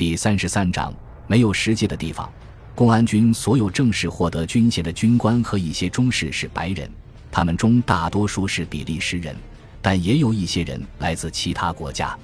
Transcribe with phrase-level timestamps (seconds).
[0.00, 0.90] 第三十三章
[1.26, 2.26] 没有实际的地方。
[2.74, 6.90] 公安军所有正式获得军衔的军官和一些中士是白人，
[7.30, 9.36] 他们中大多数是比利时人，
[9.82, 12.18] 但也有一些人来自其他国家。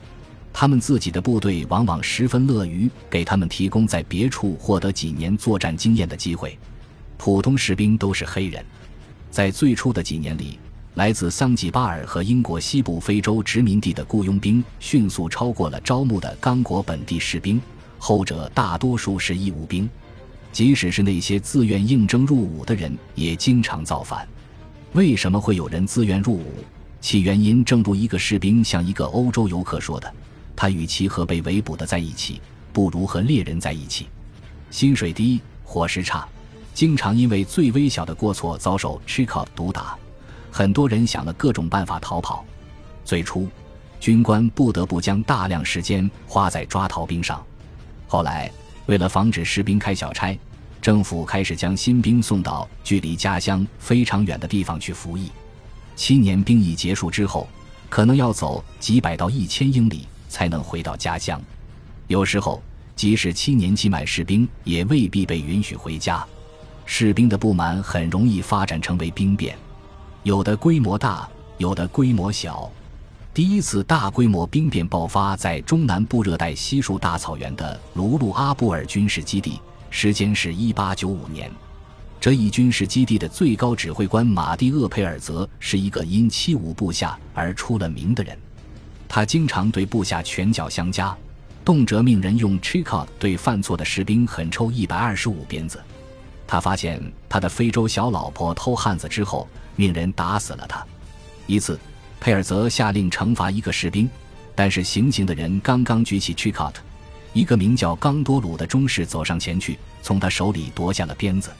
[0.55, 6.59] 他们自己的部队往往十分乐于给他们提供在别处获得几年作战经验的机会。
[7.19, 8.65] 普通士兵都是黑人。
[9.31, 10.59] 在最初的几年里，
[10.97, 17.61] 来自桑吉巴尔和英国西部非洲殖民地的雇佣兵迅速超过了招募的刚果本地士兵，
[17.99, 19.87] 后者大多数是义务兵。
[20.53, 24.27] 即使是那些自愿应征入伍的人，也经常造反。
[24.95, 26.65] 为什么会有人自愿入伍？
[27.03, 30.11] 其原因正如一个士兵向一个欧洲游客说的。
[30.57, 32.41] 他与其和被围捕的在一起，
[32.73, 34.07] 不如和猎人在一起。
[34.71, 36.27] 薪水低，伙食差，
[36.73, 39.95] 经常因为最微小的过错遭受 c h i c o 毒打。
[40.57, 42.43] 很多人想了各种办法逃跑。
[43.05, 43.47] 最初，
[44.01, 47.45] 军官不得不将大量时间花在抓逃兵上。
[48.09, 48.51] 后来，
[48.87, 50.35] 为了防止士兵开小差，
[50.81, 55.31] 政府开始将新兵送到距离家乡非常远的地方去服役。
[55.95, 57.47] 七年兵役结束之后，
[57.91, 60.09] 可能要走几百到一千英里。
[60.29, 61.41] 才能回到家乡。
[62.09, 62.63] 有时候，
[62.95, 66.23] 即使七年期满士兵，也未必被允许回家。
[66.85, 69.57] 士兵的不满很容易发展成为兵变，
[70.27, 72.69] 有的规模大，有的规模小。
[73.33, 81.49] 第一次大规模兵变爆发在中南部热带稀树大草原的卢鲁阿布尔军事基地，时间是一八九五年。
[82.21, 88.37] 这一军事基地的最高指挥官马蒂厄佩尔泽是一个因欺侮部下而出了名的人。
[89.07, 91.17] 他经常对部下拳脚相加，
[91.65, 95.81] 动辄命人用 c h i c o 对犯错的士兵狠抽一百二十五鞭子。
[96.47, 100.85] 他发现他的非洲小老婆偷汉子之后，命人打死了他。
[101.47, 101.79] 一次，
[102.21, 104.09] 佩尔泽下令惩罚一个士兵，
[104.55, 106.73] 但是行刑的人刚刚举起 chicot
[107.33, 111.51] 一个名叫冈多鲁的中士走上前去，从他手里夺下了鞭子。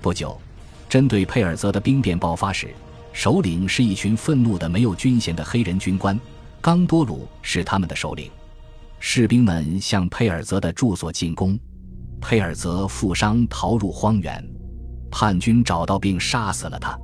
[0.00, 0.40] 不久，
[0.88, 2.74] 针对佩尔泽的兵变爆发时，
[3.12, 6.18] 首领是一群愤怒的没有军衔的黑人军官。
[6.60, 8.30] 冈多鲁是他们的首领，
[8.98, 11.58] 士兵们向佩尔泽的住所进攻，
[12.20, 14.44] 佩尔泽负伤逃入荒原，
[15.10, 16.96] 叛军找到并杀死了他。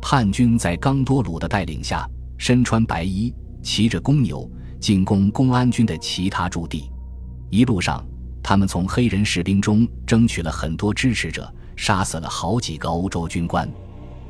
[0.00, 3.32] 叛军在冈多鲁的带领下，身穿白衣，
[3.62, 6.90] 骑着公牛，进攻公安军的其他驻地。
[7.50, 8.04] 一路上，
[8.42, 13.70] 他们从黑人士兵中争取了很多支持者，杀死了好几个欧洲军官。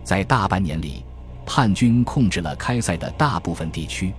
[0.04, 1.04] 在大半年里，
[1.46, 4.12] 叛军控制了开塞的大部分地区。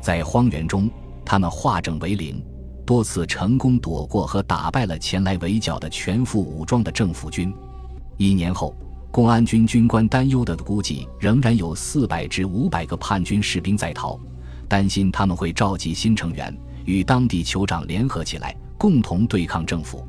[0.00, 0.90] 在荒原中，
[1.24, 2.44] 他们化整为零，
[2.90, 7.54] 多次成功躲过和打败了前来围剿的全副武装的政府军。
[8.16, 8.74] 一年后，
[9.12, 14.18] 公安军军官担忧的估计仍然有四百至五百个叛军士兵在逃，
[14.66, 16.52] 担心他们会召集新成员，
[16.84, 20.04] 与当地酋长联合起来，共同对抗政府。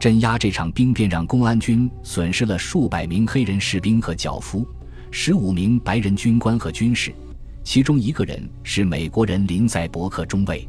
[0.00, 4.66] 镇压这场兵变让公安军损失了数百名黑人士兵和脚夫，
[5.10, 7.14] 十五名白人军官和军士。
[7.62, 10.66] 其中一个人是美国人林赛伯克中尉，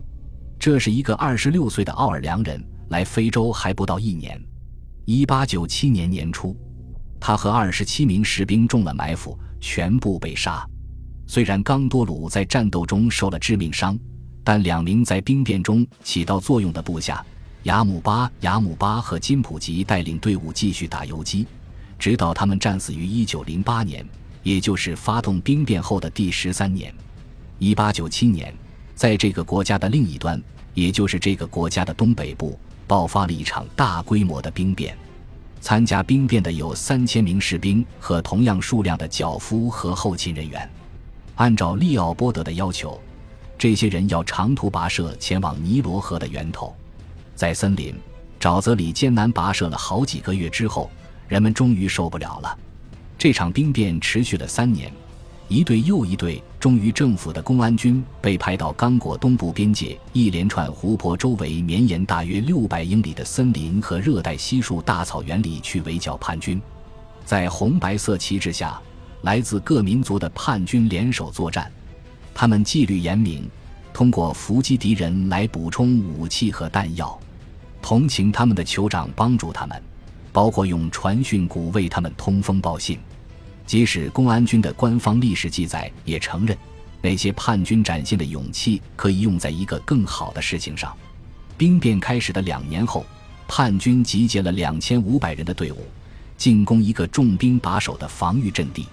[0.58, 4.42] 这是一个二十六岁的奥尔良人，来非洲还不到一年。
[5.06, 6.56] 一八九七年年初，
[7.20, 10.68] 他和二十七名士兵中了埋伏，全部被杀。
[11.28, 13.98] 虽然冈多鲁在战斗中受了致命伤，
[14.44, 17.26] 但两名在兵变中起到作用的部下
[17.64, 21.46] 雅姆巴、雅姆巴和金普吉带领队伍继续打游击，
[22.00, 24.06] 直到他们战死于一九零八年。
[24.44, 26.94] 也就是发动兵变后的第十三年，
[27.58, 28.54] 一八九七年，
[28.96, 30.42] 在这个国家的另一端，
[30.74, 32.58] 也就是这个国家的东北部，
[32.88, 34.98] 爆发了一场大规模的兵变。
[35.60, 40.70] 参加兵变的有三千名士兵和同样数量的脚夫和后勤人员。
[41.36, 43.02] 按照利奥波德的要求，
[43.58, 46.74] 这些人要长途跋涉前往尼罗河的源头。
[47.36, 47.94] 在森林、
[48.40, 50.90] 沼泽里艰难跋涉了好几个月之后，
[51.28, 52.58] 人们终于受不了了。
[53.18, 54.94] 这场兵变持续了三年，
[55.48, 66.60] 一队又一队忠于政府的公安军被派到刚果东部边界一连串湖泊周围绵延大约六百英里的森林和热带稀树大草原里去围剿叛军。
[67.24, 68.82] 在红白色旗帜下，
[69.22, 71.72] 来自各民族的叛军联手作战。
[72.34, 73.48] 他们纪律严明，
[73.94, 77.18] 通过伏击敌人来补充武器和弹药，
[77.84, 79.82] 同情他们的酋长帮助他们。
[80.34, 83.00] 包括用传讯鼓为他们通风报信，
[83.66, 86.58] 即使公安军的官方历史记载也承认，
[87.02, 90.96] 那些叛军展现的勇气可以用在一个更好的事情上。
[91.58, 93.06] 兵变开始的两年后，
[93.48, 95.86] 叛军集结了两千五百人的队伍，
[96.38, 98.86] 进攻一个重兵把守的防御阵地。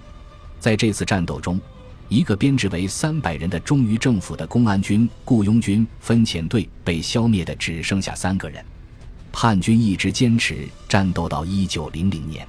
[0.59, 1.59] 在这次战斗中，
[2.07, 8.63] 一个编制为三百人的忠于政府的公安军雇佣军分遣队被消灭的只剩下三个人。
[9.31, 12.47] 叛军一直坚持战斗到一九零零年，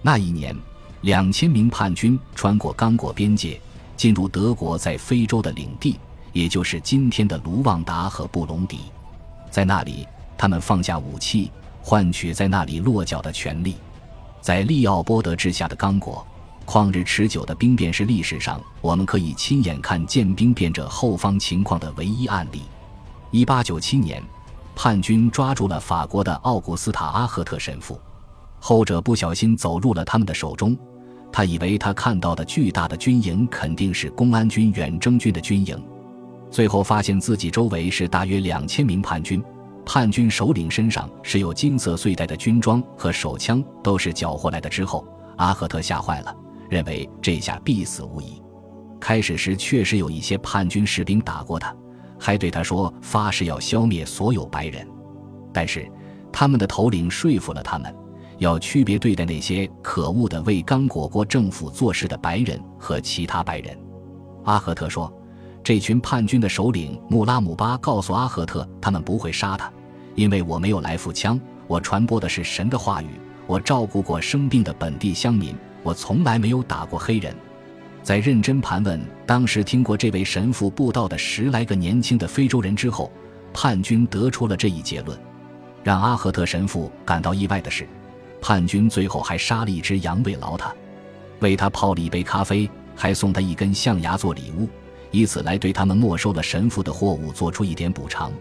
[0.00, 0.56] 那一年，
[1.02, 3.60] 两千名叛军穿过刚果边界，
[3.96, 5.98] 进入德国在非洲的领地，
[6.32, 8.78] 也就是今天的卢旺达和布隆迪。
[9.50, 10.06] 在那里，
[10.38, 11.50] 他们放下武器，
[11.82, 13.76] 换取在那里落脚的权利。
[14.40, 16.26] 在利奥波德治下的刚果。
[16.64, 22.62] 旷日持久的兵变是历史上我们可以亲眼看见兵变者后方情况的唯一案例。
[23.32, 24.22] 一八九七年，
[24.76, 28.00] 叛军抓住了法国的奥古斯塔·阿赫特神父，
[28.60, 30.78] 后者不小心走入了他们的手中。
[31.32, 35.82] 他以为他看到的巨大的军营肯定是公安军远征军的军营，
[36.50, 39.42] 最后发现自己周围是大约两千名叛军。
[39.84, 44.68] 叛军首领身上是有金色碎带的军装和手枪，都是缴获来的。
[44.68, 45.04] 之后，
[45.38, 46.36] 阿赫特吓坏了。
[46.70, 48.40] 认为这下必死无疑。
[49.00, 51.74] 开始时确实有一些叛军士兵打过他，
[52.18, 54.86] 还对他说发誓要消灭所有白人。
[55.52, 55.90] 但是
[56.32, 57.94] 他们的头领说服了他们，
[58.42, 63.78] 要区别对待那些可恶的为刚果国政府做事的白人和其他白人。
[64.42, 65.12] 阿赫特说，
[65.62, 69.72] 这群叛军的首领穆拉姆巴告诉阿赫特，他们不会杀他，
[70.16, 73.10] 因为我没有来复枪，我传播的是神的话语，
[73.46, 75.54] 我照顾过生病的本地乡民。
[75.84, 77.32] 我从来没有打过黑人。
[78.02, 83.12] 在认真盘问当时听过这位神父布道的十来个年轻的非洲人之后，
[83.52, 85.16] 叛军得出了这一结论。
[85.84, 87.88] 让阿赫特神父感到意外的是，
[88.42, 90.74] 叛军最后还杀了一只羊慰劳他，
[91.38, 94.68] 为他泡了一杯咖啡，还送他一根象牙做礼物，
[95.12, 98.32] 以此来对他们没收了神父的货物做出一点补偿。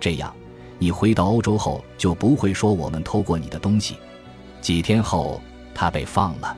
[0.00, 0.34] 这样，
[0.78, 3.98] 你回到欧洲后就不会说我们偷过你的东西。
[4.62, 5.40] 几天后，
[5.74, 6.56] 他被放了。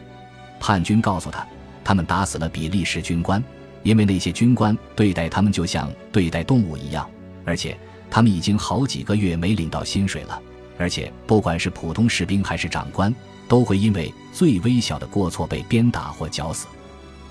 [0.61, 1.45] 叛军告诉他，
[1.83, 3.43] 他们打死了比利时军官，
[3.83, 7.11] 因为那些军官对待他们就像对待动物一样，
[7.45, 7.77] 而且
[8.09, 10.41] 他们已经好几个月没领到薪水了。
[10.79, 13.15] 而且不管是普通士兵还是长官，
[13.49, 16.67] 都会因为最微小的过错被鞭打或绞死。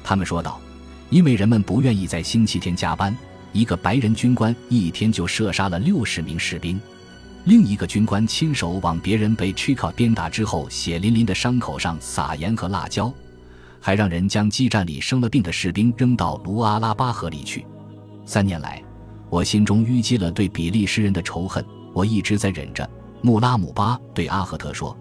[0.03, 0.59] 他们说道
[1.09, 3.15] ：“因为人们不愿意在星期天加班，
[3.51, 6.79] 一个白人军官一天就射杀了六十名士兵。
[7.45, 13.13] 另一个军官亲手往别人被 c h 鞭打之后血淋淋的伤口上撒盐和辣椒。”
[13.85, 17.65] 还让人将激战里生了病的士兵扔到卢阿拉巴河里去。
[18.25, 18.81] 三年来，
[19.29, 21.61] 我心中淤积了对比利时人的仇恨，
[21.91, 22.89] 我一直在忍着。
[23.25, 24.95] 穆拉姆巴对阿赫特说：“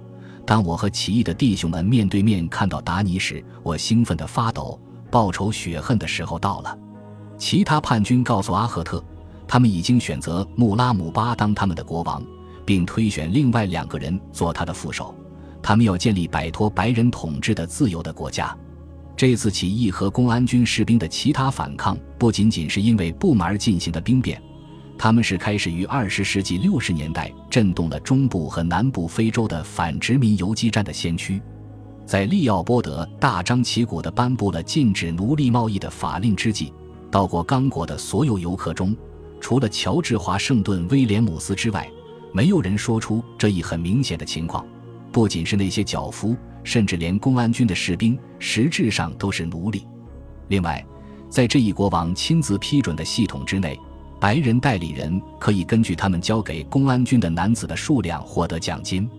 [0.46, 4.80] 当我和起义的弟兄们面对面看到达尼时，我兴奋地发抖。
[5.10, 6.78] 报仇雪恨的时候到了。”
[7.36, 9.04] 其他叛军告诉阿赫特，
[9.48, 12.22] 他们已经选择穆拉姆巴当他们的国王，
[12.64, 15.12] 并推选另外两个人做他的副手。
[15.60, 18.56] 他们要建立摆脱白人统治的自由的国家。
[19.16, 24.40] 这次起义和公安军士兵的其他反抗，不仅仅是因为不满而进行的兵变，
[25.02, 31.42] 他们是开始于二十世纪六十年代震动了中部和南部非洲的反殖民游击战的先驱。
[32.06, 36.72] 在利奥波德大张旗鼓地颁布了禁止奴隶贸易的法令之际，
[37.10, 38.96] 到过刚果的所有游客中，
[39.40, 41.90] 除了乔治华盛顿威廉姆斯之外，
[42.32, 44.64] 没有人说出这一很明显的情况。
[45.10, 46.36] 不仅是那些脚夫。
[46.62, 49.84] 甚至连公安军的士兵实质上都是奴隶。
[50.46, 50.86] 另外，
[51.28, 53.76] 在这一国王亲自批准的系统之内，
[54.22, 59.10] 白人代理人可以根据他们交给公安军的男子的数量获得奖金。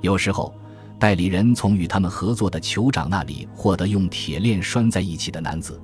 [0.00, 0.52] 有时候，
[0.98, 5.80] 代理人从与他们合作的酋长那里获得用铁链拴在一起的男子。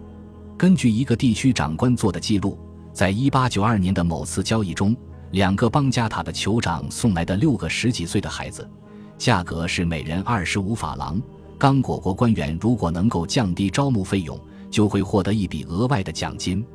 [0.58, 2.58] 根据一个地区长官做的记录，
[2.92, 4.96] 在1892年的某次交易中，
[5.30, 8.68] 两个邦加塔的酋长送来的六个十几岁的孩子。
[9.16, 11.22] 价格是每人二十五法郎。
[11.56, 14.36] 刚果国官员如果能够降低招募费用，
[14.72, 16.66] 就会获得一笔额外的奖金。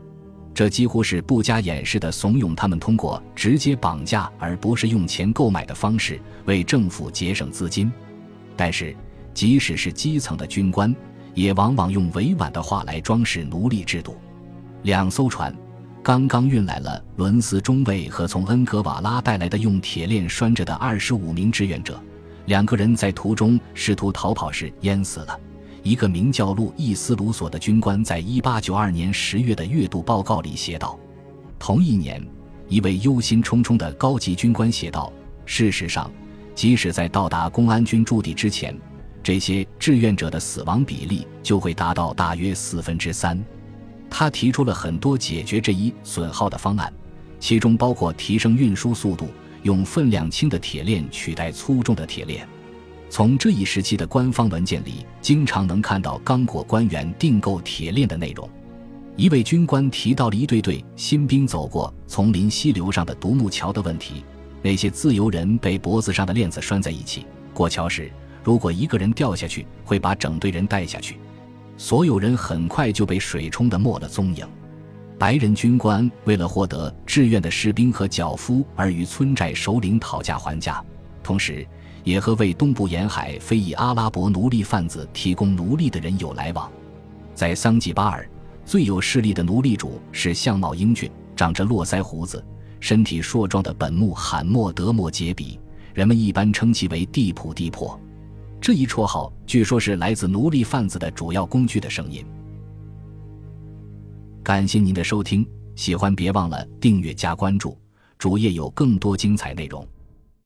[0.53, 7.91] 这几乎是不加掩饰地怂恿他们通过直接绑架而不是用钱购买的方式为政府节省资金。
[8.55, 8.95] 但是，
[9.33, 10.93] 即使是基层的军官，
[11.33, 14.17] 也往往用委婉的话来装饰奴隶制度。
[14.83, 15.55] 两艘船
[16.03, 21.99] 刚刚运来了伦斯中尉和从恩格瓦拉带来的用铁链拴着的二十五名志愿者。
[22.47, 25.39] 两个人在途中试图逃跑时淹死了。
[25.83, 30.99] 一个名叫路易斯·卢索的军官在1892年10月的月度报告里写道
[31.57, 32.23] ：“同一年，
[32.67, 35.11] 一位忧心忡忡的高级军官写道
[35.45, 36.11] ：‘事实上，
[36.53, 38.77] 即使在到达公安军驻地之前，
[39.23, 43.43] 这些志愿者的死亡比例就会达到大约四分之三。’
[44.09, 46.93] 他提出了很多解决这一损耗的方案，
[47.39, 49.27] 其中包括提升运输速度。”
[49.63, 52.49] 用分量轻的铁链取代粗重的铁链。
[53.11, 58.49] 从这一时期的官方文件里，经常能看到刚果官员订购铁链的内容。
[59.17, 64.23] 一位军官提到了一队队新兵走过丛林溪流上的独木桥的问题。
[64.61, 68.09] 那些自由人被脖子上的链子拴在一起，过桥时，
[68.45, 71.17] 如果一个人掉下去，会把整队人带下去。
[71.75, 74.47] 所有人很快就被水冲得没了踪影。
[75.19, 80.81] 白人军官为了获得志愿的士兵和脚夫而与村寨首领讨价还价，
[81.21, 81.67] 同时
[82.03, 86.71] 也和为东部沿海非裔阿拉伯奴隶贩子提供奴隶的人有来往。
[87.33, 88.29] 在桑吉巴尔，
[88.65, 92.43] 最有势力的奴隶主是相貌英俊、长着络腮胡子。
[92.79, 95.59] 身体硕壮的本穆罕默德·莫杰比，
[95.93, 97.99] 人们一般称其为地普地破。
[98.59, 102.25] 这一绰号据说是来自奴隶贩子的主要工具的声音。
[104.41, 107.77] 感谢您的收听，喜欢别忘了订阅加关注，
[108.17, 109.87] 主页有更多精彩内容。